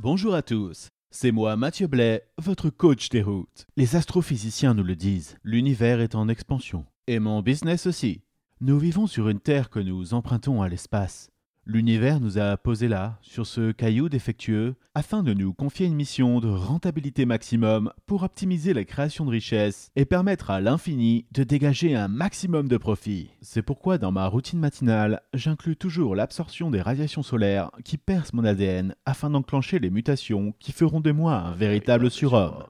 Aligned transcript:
Bonjour 0.00 0.34
à 0.34 0.42
tous, 0.42 0.88
c'est 1.10 1.32
moi 1.32 1.56
Mathieu 1.56 1.86
Blais, 1.86 2.22
votre 2.38 2.70
coach 2.70 3.08
des 3.08 3.22
routes. 3.22 3.66
Les 3.76 3.96
astrophysiciens 3.96 4.74
nous 4.74 4.84
le 4.84 4.96
disent, 4.96 5.36
l'univers 5.42 6.00
est 6.00 6.14
en 6.14 6.28
expansion. 6.28 6.86
Et 7.06 7.18
mon 7.18 7.42
business 7.42 7.86
aussi. 7.86 8.22
Nous 8.60 8.78
vivons 8.78 9.06
sur 9.06 9.28
une 9.28 9.40
Terre 9.40 9.70
que 9.70 9.80
nous 9.80 10.14
empruntons 10.14 10.62
à 10.62 10.68
l'espace. 10.68 11.30
L'univers 11.70 12.18
nous 12.18 12.38
a 12.38 12.56
posé 12.56 12.88
là, 12.88 13.18
sur 13.20 13.46
ce 13.46 13.72
caillou 13.72 14.08
défectueux, 14.08 14.74
afin 14.94 15.22
de 15.22 15.34
nous 15.34 15.52
confier 15.52 15.84
une 15.84 15.96
mission 15.96 16.40
de 16.40 16.48
rentabilité 16.48 17.26
maximum 17.26 17.92
pour 18.06 18.22
optimiser 18.22 18.72
la 18.72 18.86
création 18.86 19.26
de 19.26 19.30
richesses 19.30 19.90
et 19.94 20.06
permettre 20.06 20.50
à 20.50 20.62
l'infini 20.62 21.26
de 21.32 21.44
dégager 21.44 21.94
un 21.94 22.08
maximum 22.08 22.68
de 22.68 22.78
profit. 22.78 23.28
C'est 23.42 23.60
pourquoi 23.60 23.98
dans 23.98 24.12
ma 24.12 24.28
routine 24.28 24.60
matinale, 24.60 25.20
j'inclus 25.34 25.76
toujours 25.76 26.16
l'absorption 26.16 26.70
des 26.70 26.80
radiations 26.80 27.22
solaires 27.22 27.70
qui 27.84 27.98
percent 27.98 28.32
mon 28.32 28.46
ADN 28.46 28.94
afin 29.04 29.28
d'enclencher 29.28 29.78
les 29.78 29.90
mutations 29.90 30.54
qui 30.60 30.72
feront 30.72 31.00
de 31.00 31.12
moi 31.12 31.34
un 31.34 31.52
véritable 31.52 32.10
surhomme. 32.10 32.64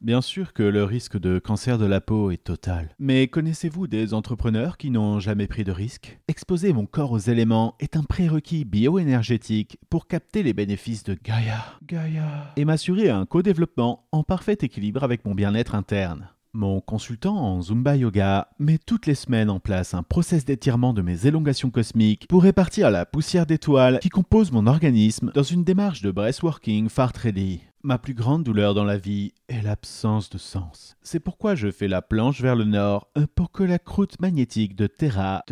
Bien 0.00 0.20
sûr 0.20 0.52
que 0.52 0.62
le 0.62 0.84
risque 0.84 1.18
de 1.18 1.40
cancer 1.40 1.76
de 1.76 1.84
la 1.84 2.00
peau 2.00 2.30
est 2.30 2.44
total. 2.44 2.94
Mais 3.00 3.26
connaissez-vous 3.26 3.88
des 3.88 4.14
entrepreneurs 4.14 4.76
qui 4.76 4.90
n'ont 4.90 5.18
jamais 5.18 5.48
pris 5.48 5.64
de 5.64 5.72
risque? 5.72 6.20
Exposer 6.28 6.72
mon 6.72 6.86
corps 6.86 7.10
aux 7.10 7.18
éléments 7.18 7.74
est 7.80 7.96
un 7.96 8.04
prérequis 8.04 8.64
bioénergétique 8.64 9.78
pour 9.90 10.06
capter 10.06 10.44
les 10.44 10.52
bénéfices 10.52 11.02
de 11.02 11.14
Gaia. 11.14 11.64
Gaia. 11.84 12.52
Et 12.56 12.64
m'assurer 12.64 13.10
un 13.10 13.26
co-développement 13.26 14.06
en 14.12 14.22
parfait 14.22 14.58
équilibre 14.60 15.02
avec 15.02 15.24
mon 15.24 15.34
bien-être 15.34 15.74
interne. 15.74 16.30
Mon 16.54 16.80
consultant 16.80 17.36
en 17.36 17.60
Zumba 17.60 17.94
Yoga 17.94 18.48
met 18.58 18.78
toutes 18.78 19.04
les 19.04 19.14
semaines 19.14 19.50
en 19.50 19.60
place 19.60 19.92
un 19.92 20.02
process 20.02 20.46
d'étirement 20.46 20.94
de 20.94 21.02
mes 21.02 21.26
élongations 21.26 21.70
cosmiques 21.70 22.26
pour 22.26 22.42
répartir 22.42 22.90
la 22.90 23.04
poussière 23.04 23.44
d'étoiles 23.44 23.98
qui 23.98 24.08
compose 24.08 24.50
mon 24.50 24.66
organisme 24.66 25.30
dans 25.34 25.42
une 25.42 25.62
démarche 25.62 26.00
de 26.00 26.10
breathworking 26.10 26.88
fart 26.88 27.12
ready. 27.18 27.60
Ma 27.82 27.98
plus 27.98 28.14
grande 28.14 28.44
douleur 28.44 28.72
dans 28.72 28.84
la 28.84 28.96
vie 28.96 29.34
est 29.48 29.60
l'absence 29.60 30.30
de 30.30 30.38
sens. 30.38 30.96
C'est 31.02 31.20
pourquoi 31.20 31.54
je 31.54 31.70
fais 31.70 31.86
la 31.86 32.00
planche 32.00 32.40
vers 32.40 32.56
le 32.56 32.64
nord 32.64 33.08
euh, 33.18 33.26
pour 33.34 33.52
que 33.52 33.62
la 33.62 33.78
croûte 33.78 34.18
magnétique 34.18 34.74
de 34.74 34.86
Terra, 34.86 35.44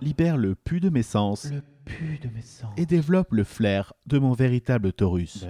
libère 0.00 0.38
le 0.38 0.54
pu 0.54 0.80
de 0.80 0.88
mes 0.88 1.02
sens, 1.02 1.46
de 1.46 2.28
mes 2.34 2.42
sens. 2.42 2.72
et 2.78 2.86
développe 2.86 3.32
le 3.32 3.44
flair 3.44 3.92
de 4.06 4.18
mon 4.18 4.32
véritable 4.32 4.94
Taurus. 4.94 5.46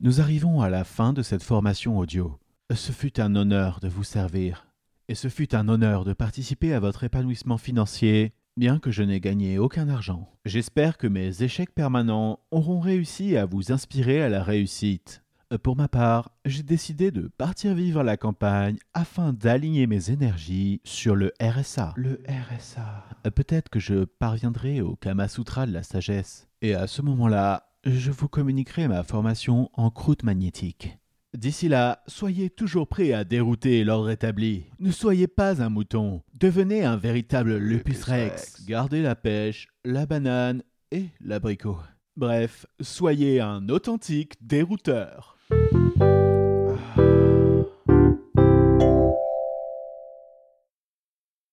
Nous 0.00 0.20
arrivons 0.20 0.60
à 0.60 0.68
la 0.68 0.84
fin 0.84 1.14
de 1.14 1.22
cette 1.22 1.42
formation 1.42 1.98
audio. 1.98 2.38
Ce 2.74 2.90
fut 2.90 3.20
un 3.20 3.36
honneur 3.36 3.78
de 3.80 3.88
vous 3.88 4.02
servir. 4.02 4.66
Et 5.08 5.14
ce 5.14 5.28
fut 5.28 5.54
un 5.54 5.68
honneur 5.68 6.04
de 6.04 6.12
participer 6.12 6.74
à 6.74 6.80
votre 6.80 7.04
épanouissement 7.04 7.58
financier 7.58 8.32
bien 8.56 8.80
que 8.80 8.90
je 8.90 9.04
n'ai 9.04 9.20
gagné 9.20 9.58
aucun 9.58 9.88
argent. 9.88 10.28
J'espère 10.44 10.98
que 10.98 11.06
mes 11.06 11.44
échecs 11.44 11.72
permanents 11.72 12.40
auront 12.50 12.80
réussi 12.80 13.36
à 13.36 13.46
vous 13.46 13.70
inspirer 13.70 14.20
à 14.20 14.28
la 14.28 14.42
réussite. 14.42 15.22
Pour 15.62 15.76
ma 15.76 15.86
part, 15.86 16.32
j'ai 16.44 16.64
décidé 16.64 17.12
de 17.12 17.28
partir 17.28 17.72
vivre 17.74 18.00
à 18.00 18.04
la 18.04 18.16
campagne 18.16 18.78
afin 18.94 19.32
d'aligner 19.32 19.86
mes 19.86 20.10
énergies 20.10 20.80
sur 20.82 21.14
le 21.14 21.32
RSA. 21.40 21.94
Le 21.96 22.20
RSA. 22.28 23.04
Peut-être 23.30 23.68
que 23.68 23.78
je 23.78 24.04
parviendrai 24.04 24.80
au 24.80 24.96
Kama 24.96 25.28
Sutra 25.28 25.66
de 25.66 25.72
la 25.72 25.84
sagesse. 25.84 26.48
Et 26.62 26.74
à 26.74 26.88
ce 26.88 27.00
moment-là, 27.02 27.68
je 27.84 28.10
vous 28.10 28.28
communiquerai 28.28 28.88
ma 28.88 29.04
formation 29.04 29.70
en 29.74 29.90
croûte 29.90 30.24
magnétique. 30.24 30.98
D'ici 31.34 31.68
là, 31.68 32.02
soyez 32.06 32.50
toujours 32.50 32.88
prêts 32.88 33.12
à 33.12 33.24
dérouter 33.24 33.84
l'ordre 33.84 34.10
établi. 34.10 34.64
Ne 34.78 34.90
soyez 34.90 35.26
pas 35.26 35.62
un 35.62 35.68
mouton, 35.68 36.22
devenez 36.34 36.84
un 36.84 36.96
véritable 36.96 37.56
lupus 37.56 38.04
rex. 38.04 38.64
Gardez 38.66 39.02
la 39.02 39.16
pêche, 39.16 39.68
la 39.84 40.06
banane 40.06 40.62
et 40.90 41.06
l'abricot. 41.20 41.78
Bref, 42.16 42.66
soyez 42.80 43.40
un 43.40 43.68
authentique 43.68 44.34
dérouteur. 44.40 45.36